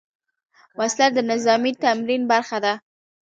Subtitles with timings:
[0.79, 2.73] وسله د نظامي تمرین برخه ده